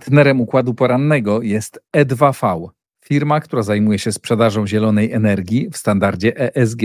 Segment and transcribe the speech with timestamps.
[0.00, 2.68] Partnerem układu porannego jest E2V,
[3.04, 6.82] firma, która zajmuje się sprzedażą zielonej energii w standardzie ESG.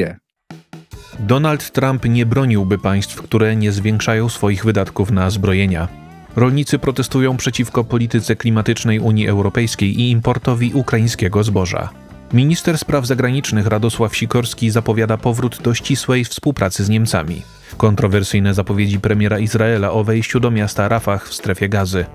[1.20, 5.88] Donald Trump nie broniłby państw, które nie zwiększają swoich wydatków na zbrojenia.
[6.36, 11.90] Rolnicy protestują przeciwko polityce klimatycznej Unii Europejskiej i importowi ukraińskiego zboża.
[12.34, 17.42] Minister spraw zagranicznych Radosław Sikorski zapowiada powrót do ścisłej współpracy z Niemcami.
[17.78, 22.06] Kontrowersyjne zapowiedzi premiera Izraela o wejściu do miasta Rafah w strefie gazy.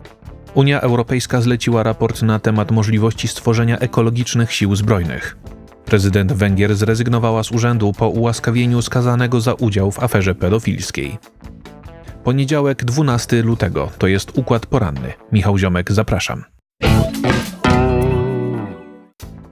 [0.54, 5.36] Unia Europejska zleciła raport na temat możliwości stworzenia ekologicznych sił zbrojnych.
[5.84, 11.18] Prezydent Węgier zrezygnowała z urzędu po ułaskawieniu skazanego za udział w aferze pedofilskiej.
[12.24, 15.12] Poniedziałek 12 lutego to jest układ poranny.
[15.32, 16.44] Michał Ziomek, zapraszam.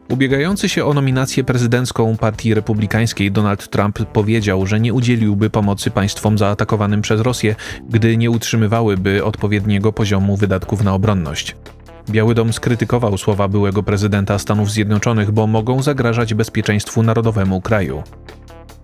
[0.09, 6.39] Ubiegający się o nominację prezydencką Partii Republikańskiej Donald Trump powiedział, że nie udzieliłby pomocy państwom
[6.39, 7.55] zaatakowanym przez Rosję,
[7.89, 11.57] gdy nie utrzymywałyby odpowiedniego poziomu wydatków na obronność.
[12.11, 18.03] Biały Dom skrytykował słowa byłego prezydenta Stanów Zjednoczonych, bo mogą zagrażać bezpieczeństwu narodowemu kraju.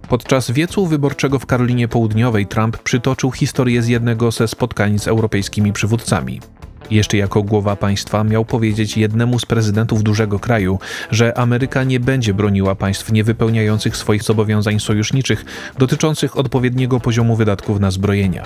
[0.09, 5.73] Podczas wiecu wyborczego w Karolinie Południowej Trump przytoczył historię z jednego ze spotkań z europejskimi
[5.73, 6.41] przywódcami.
[6.91, 10.79] Jeszcze jako głowa państwa miał powiedzieć jednemu z prezydentów dużego kraju,
[11.11, 15.45] że Ameryka nie będzie broniła państw niewypełniających swoich zobowiązań sojuszniczych
[15.79, 18.45] dotyczących odpowiedniego poziomu wydatków na zbrojenia.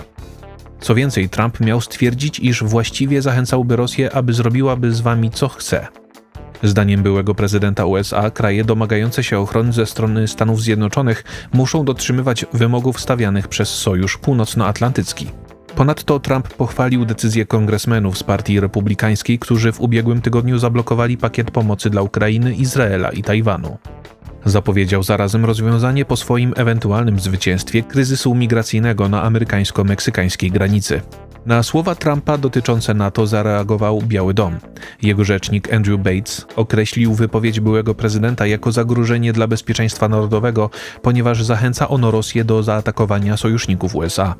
[0.80, 5.86] Co więcej, Trump miał stwierdzić, iż właściwie zachęcałby Rosję, aby zrobiłaby z wami co chce.
[6.62, 13.00] Zdaniem byłego prezydenta USA, kraje domagające się ochrony ze strony Stanów Zjednoczonych muszą dotrzymywać wymogów
[13.00, 15.26] stawianych przez Sojusz Północnoatlantycki.
[15.78, 21.90] Ponadto Trump pochwalił decyzję kongresmenów z Partii Republikańskiej, którzy w ubiegłym tygodniu zablokowali pakiet pomocy
[21.90, 23.78] dla Ukrainy, Izraela i Tajwanu.
[24.44, 31.00] Zapowiedział zarazem rozwiązanie po swoim ewentualnym zwycięstwie kryzysu migracyjnego na amerykańsko-meksykańskiej granicy.
[31.46, 34.58] Na słowa Trumpa dotyczące NATO zareagował Biały Dom.
[35.02, 40.70] Jego rzecznik Andrew Bates określił wypowiedź byłego prezydenta jako zagrożenie dla bezpieczeństwa narodowego,
[41.02, 44.34] ponieważ zachęca ono Rosję do zaatakowania sojuszników USA.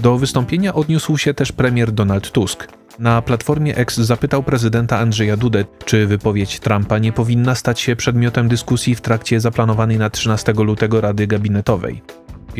[0.00, 2.68] Do wystąpienia odniósł się też premier Donald Tusk.
[2.98, 8.48] Na platformie X zapytał prezydenta Andrzeja Dudę, czy wypowiedź Trumpa nie powinna stać się przedmiotem
[8.48, 12.02] dyskusji w trakcie zaplanowanej na 13 lutego Rady Gabinetowej.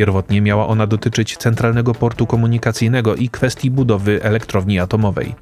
[0.00, 5.34] Pierwotnie miała ona dotyczyć centralnego portu komunikacyjnego i kwestii budowy elektrowni atomowej.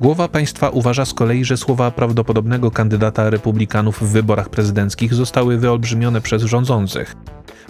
[0.00, 6.20] Głowa państwa uważa z kolei, że słowa prawdopodobnego kandydata republikanów w wyborach prezydenckich zostały wyolbrzymione
[6.20, 7.16] przez rządzących.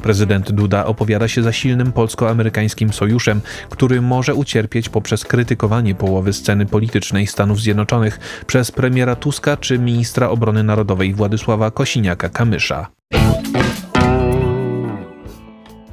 [0.03, 6.66] Prezydent Duda opowiada się za silnym polsko-amerykańskim sojuszem, który może ucierpieć poprzez krytykowanie połowy sceny
[6.66, 12.87] politycznej Stanów Zjednoczonych przez premiera Tuska czy ministra obrony narodowej Władysława Kosiniaka-Kamysza.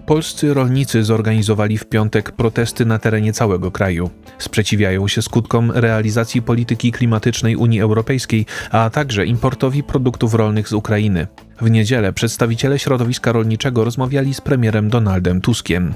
[0.05, 4.09] Polscy rolnicy zorganizowali w piątek protesty na terenie całego kraju.
[4.37, 11.27] Sprzeciwiają się skutkom realizacji polityki klimatycznej Unii Europejskiej, a także importowi produktów rolnych z Ukrainy.
[11.61, 15.93] W niedzielę przedstawiciele środowiska rolniczego rozmawiali z premierem Donaldem Tuskiem.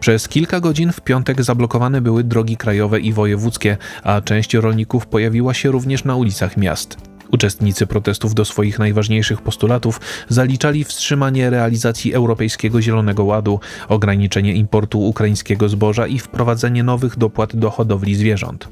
[0.00, 5.54] Przez kilka godzin w piątek zablokowane były drogi krajowe i wojewódzkie, a część rolników pojawiła
[5.54, 6.96] się również na ulicach miast.
[7.32, 15.68] Uczestnicy protestów do swoich najważniejszych postulatów zaliczali wstrzymanie realizacji Europejskiego Zielonego Ładu, ograniczenie importu ukraińskiego
[15.68, 18.68] zboża i wprowadzenie nowych dopłat do hodowli zwierząt.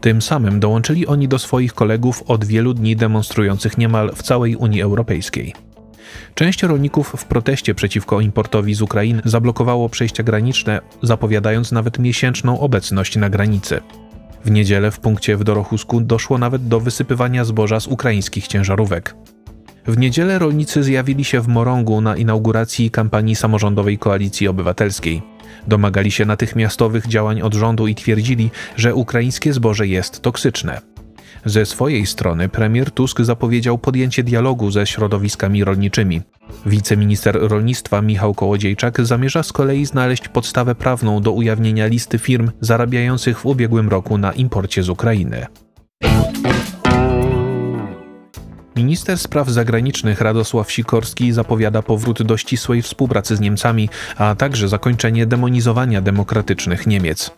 [0.00, 4.82] Tym samym dołączyli oni do swoich kolegów od wielu dni demonstrujących niemal w całej Unii
[4.82, 5.54] Europejskiej.
[6.34, 13.16] Część rolników w proteście przeciwko importowi z Ukrainy zablokowało przejścia graniczne, zapowiadając nawet miesięczną obecność
[13.16, 13.80] na granicy.
[14.44, 19.14] W niedzielę w punkcie w Dorochusku doszło nawet do wysypywania zboża z ukraińskich ciężarówek.
[19.86, 25.22] W niedzielę rolnicy zjawili się w Morągu na inauguracji kampanii samorządowej Koalicji Obywatelskiej.
[25.66, 30.80] Domagali się natychmiastowych działań od rządu i twierdzili, że ukraińskie zboże jest toksyczne.
[31.44, 36.22] Ze swojej strony premier Tusk zapowiedział podjęcie dialogu ze środowiskami rolniczymi.
[36.66, 43.40] Wiceminister rolnictwa Michał Kołodziejczak zamierza z kolei znaleźć podstawę prawną do ujawnienia listy firm zarabiających
[43.40, 45.46] w ubiegłym roku na imporcie z Ukrainy.
[48.76, 55.26] Minister spraw zagranicznych Radosław Sikorski zapowiada powrót do ścisłej współpracy z Niemcami, a także zakończenie
[55.26, 57.30] demonizowania demokratycznych Niemiec.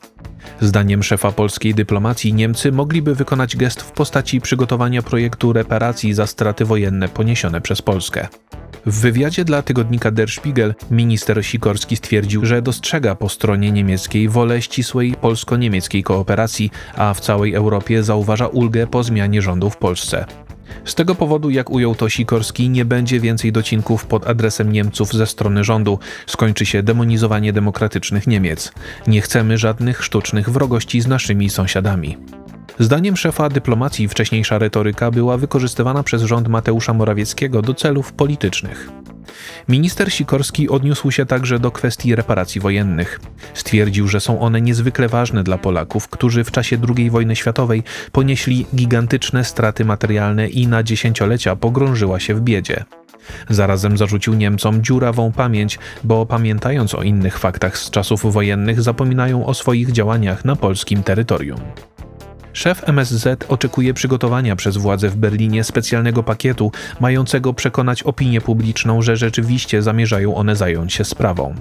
[0.60, 6.64] Zdaniem szefa polskiej dyplomacji Niemcy mogliby wykonać gest w postaci przygotowania projektu reparacji za straty
[6.64, 8.28] wojenne poniesione przez Polskę.
[8.86, 14.62] W wywiadzie dla tygodnika Der Spiegel minister Sikorski stwierdził, że dostrzega po stronie niemieckiej wolę
[14.62, 20.24] ścisłej polsko-niemieckiej kooperacji, a w całej Europie zauważa ulgę po zmianie rządu w Polsce.
[20.84, 25.26] Z tego powodu, jak ujął to Sikorski, nie będzie więcej docinków pod adresem Niemców ze
[25.26, 25.98] strony rządu.
[26.26, 28.72] Skończy się demonizowanie demokratycznych Niemiec.
[29.06, 32.16] Nie chcemy żadnych sztucznych wrogości z naszymi sąsiadami.
[32.78, 38.88] Zdaniem szefa dyplomacji wcześniejsza retoryka była wykorzystywana przez rząd Mateusza Morawieckiego do celów politycznych.
[39.68, 43.20] Minister Sikorski odniósł się także do kwestii reparacji wojennych.
[43.54, 47.82] Stwierdził, że są one niezwykle ważne dla Polaków, którzy w czasie II wojny światowej
[48.12, 52.84] ponieśli gigantyczne straty materialne i na dziesięciolecia pogrążyła się w biedzie.
[53.48, 59.54] Zarazem zarzucił Niemcom dziurawą pamięć, bo pamiętając o innych faktach z czasów wojennych, zapominają o
[59.54, 61.60] swoich działaniach na polskim terytorium.
[62.52, 69.16] Szef MSZ oczekuje przygotowania przez władze w Berlinie specjalnego pakietu, mającego przekonać opinię publiczną, że
[69.16, 71.54] rzeczywiście zamierzają one zająć się sprawą.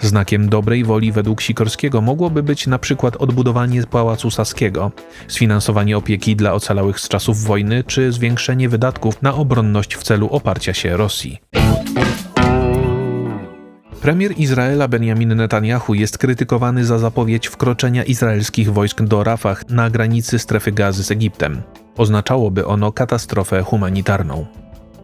[0.00, 4.92] Znakiem dobrej woli według Sikorskiego mogłoby być na przykład odbudowanie Pałacu Saskiego,
[5.28, 10.74] sfinansowanie opieki dla ocalałych z czasów wojny czy zwiększenie wydatków na obronność w celu oparcia
[10.74, 11.40] się Rosji.
[14.06, 20.38] Premier Izraela Benjamin Netanyahu jest krytykowany za zapowiedź wkroczenia izraelskich wojsk do Rafah na granicy
[20.38, 21.62] strefy gazy z Egiptem.
[21.96, 24.46] Oznaczałoby ono katastrofę humanitarną.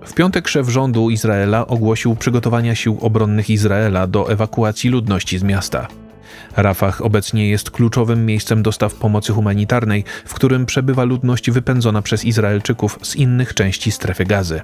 [0.06, 5.88] W piątek szef rządu Izraela ogłosił przygotowania sił obronnych Izraela do ewakuacji ludności z miasta.
[6.56, 12.98] Rafah obecnie jest kluczowym miejscem dostaw pomocy humanitarnej, w którym przebywa ludność wypędzona przez Izraelczyków
[13.02, 14.60] z innych części strefy gazy.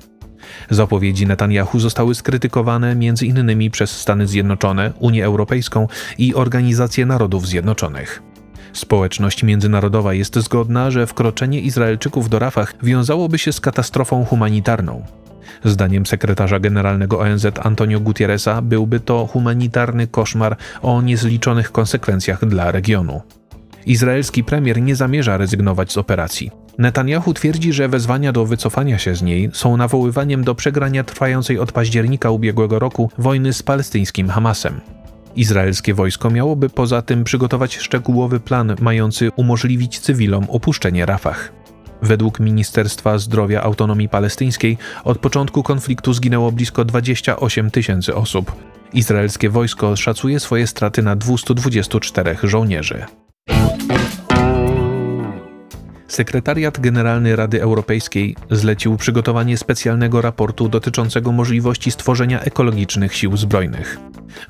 [0.71, 3.71] Zapowiedzi Netanyahu zostały skrytykowane m.in.
[3.71, 8.23] przez Stany Zjednoczone, Unię Europejską i Organizację Narodów Zjednoczonych.
[8.73, 15.05] Społeczność międzynarodowa jest zgodna, że wkroczenie Izraelczyków do Rafah wiązałoby się z katastrofą humanitarną.
[15.65, 23.23] Zdaniem sekretarza generalnego ONZ Antonio Gutierreza byłby to humanitarny koszmar o niezliczonych konsekwencjach dla regionu.
[23.87, 26.51] Izraelski premier nie zamierza rezygnować z operacji.
[26.79, 31.73] Netanyahu twierdzi, że wezwania do wycofania się z niej są nawoływaniem do przegrania trwającej od
[31.73, 34.81] października ubiegłego roku wojny z palestyńskim Hamasem.
[35.37, 41.53] Izraelskie wojsko miałoby poza tym przygotować szczegółowy plan mający umożliwić cywilom opuszczenie Rafah.
[42.03, 48.53] Według Ministerstwa Zdrowia Autonomii Palestyńskiej od początku konfliktu zginęło blisko 28 tysięcy osób.
[48.93, 53.07] Izraelskie wojsko szacuje swoje straty na 224 żołnierzy.
[56.09, 63.99] Sekretariat Generalny Rady Europejskiej zlecił przygotowanie specjalnego raportu dotyczącego możliwości stworzenia ekologicznych sił zbrojnych.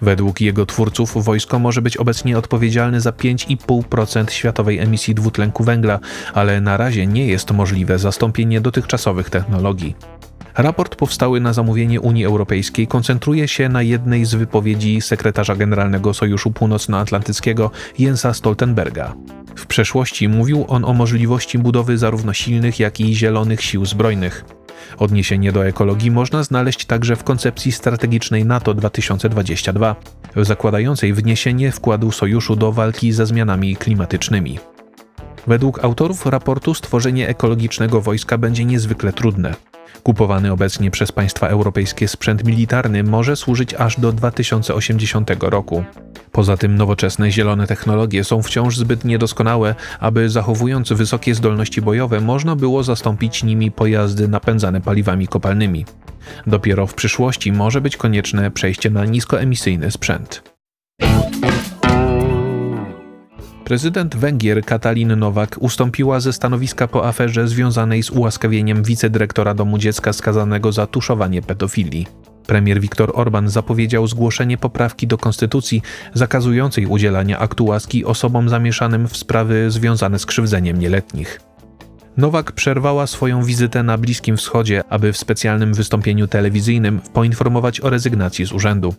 [0.03, 6.01] Według jego twórców wojsko może być obecnie odpowiedzialne za 5,5% światowej emisji dwutlenku węgla,
[6.35, 9.95] ale na razie nie jest możliwe zastąpienie dotychczasowych technologii.
[10.59, 16.51] Raport powstały na zamówienie Unii Europejskiej koncentruje się na jednej z wypowiedzi sekretarza generalnego Sojuszu
[16.51, 19.15] Północnoatlantyckiego Jensa Stoltenberga.
[19.57, 24.45] W przeszłości mówił on o możliwości budowy zarówno silnych, jak i zielonych sił zbrojnych.
[24.99, 29.97] Odniesienie do ekologii można znaleźć także w koncepcji strategicznej NATO 2022,
[30.37, 34.59] zakładającej wniesienie wkładu sojuszu do walki ze zmianami klimatycznymi.
[35.47, 39.55] Według autorów raportu stworzenie ekologicznego wojska będzie niezwykle trudne.
[40.03, 45.85] Kupowany obecnie przez państwa europejskie sprzęt militarny może służyć aż do 2080 roku.
[46.33, 52.57] Poza tym nowoczesne zielone technologie są wciąż zbyt niedoskonałe, aby zachowując wysokie zdolności bojowe można
[52.57, 55.85] było zastąpić nimi pojazdy napędzane paliwami kopalnymi.
[56.47, 60.43] Dopiero w przyszłości może być konieczne przejście na niskoemisyjny sprzęt.
[63.69, 70.13] Prezydent Węgier Katalin Nowak ustąpiła ze stanowiska po aferze związanej z ułaskawieniem wicedyrektora domu dziecka
[70.13, 72.07] skazanego za tuszowanie pedofilii.
[72.47, 75.83] Premier Viktor Orban zapowiedział zgłoszenie poprawki do konstytucji
[76.15, 81.48] zakazującej udzielania aktu łaski osobom zamieszanym w sprawy związane z krzywdzeniem nieletnich.
[82.19, 88.47] Nowak przerwała swoją wizytę na Bliskim Wschodzie, aby w specjalnym wystąpieniu telewizyjnym poinformować o rezygnacji
[88.47, 88.95] z urzędu.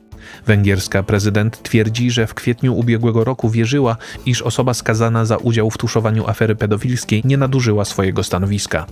[0.46, 5.78] Węgierska prezydent twierdzi, że w kwietniu ubiegłego roku wierzyła, iż osoba skazana za udział w
[5.78, 8.86] tuszowaniu afery pedofilskiej nie nadużyła swojego stanowiska.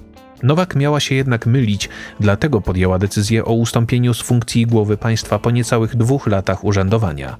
[0.43, 5.51] Nowak miała się jednak mylić, dlatego podjęła decyzję o ustąpieniu z funkcji głowy państwa po
[5.51, 7.37] niecałych dwóch latach urzędowania.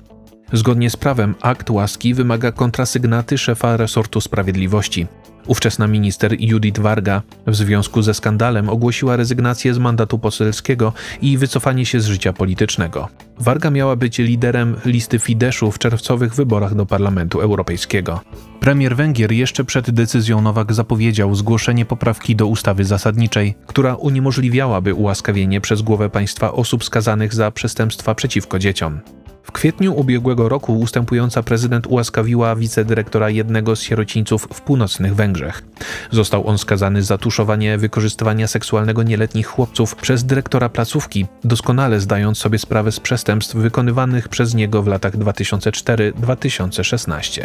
[0.53, 5.08] Zgodnie z prawem akt łaski wymaga kontrasygnaty szefa resortu sprawiedliwości.
[5.48, 11.86] Ówczesna minister Judith Varga w związku ze skandalem ogłosiła rezygnację z mandatu poselskiego i wycofanie
[11.86, 13.08] się z życia politycznego.
[13.39, 18.22] Varga miała być liderem listy Fideszu w czerwcowych wyborach do Parlamentu Europejskiego.
[18.60, 25.62] Premier Węgier jeszcze przed decyzją Nowak zapowiedział zgłoszenie poprawki do ustawy zasadniczej, która uniemożliwiałaby ułaskawienie
[25.62, 29.00] przez głowę państwa osób skazanych za przestępstwa przeciwko dzieciom.
[29.48, 35.63] W kwietniu ubiegłego roku ustępująca prezydent ułaskawiła wicedyrektora jednego z sierocińców w północnych Węgrzech.
[36.12, 42.60] Został on skazany za tuszowanie wykorzystywania seksualnego nieletnich chłopców przez dyrektora placówki, doskonale zdając sobie
[42.60, 47.42] sprawę z przestępstw wykonywanych przez niego w latach 2004-2016.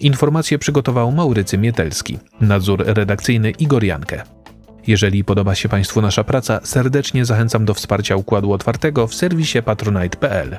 [0.00, 4.22] Informacje przygotował Maurycy Mietelski, nadzór redakcyjny Igor Jankę.
[4.86, 10.58] Jeżeli podoba się Państwu nasza praca, serdecznie zachęcam do wsparcia Układu Otwartego w serwisie patronite.pl.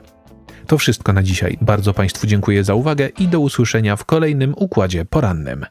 [0.67, 1.57] To wszystko na dzisiaj.
[1.61, 5.65] Bardzo Państwu dziękuję za uwagę i do usłyszenia w kolejnym Układzie Porannym.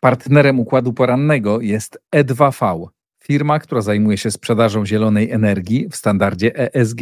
[0.00, 2.86] Partnerem układu porannego jest E2V,
[3.24, 7.00] firma, która zajmuje się sprzedażą zielonej energii w standardzie ESG.